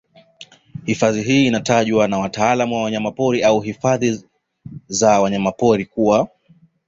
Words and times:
Hifadhi 0.85 1.21
hii 1.23 1.47
inatajwa 1.47 2.07
na 2.07 2.19
wataalamu 2.19 2.75
wa 2.75 2.83
wanyapori 2.83 3.43
au 3.43 3.59
hifadhi 3.61 4.23
za 4.87 5.21
wanyama 5.21 5.51
kuwa 5.91 6.27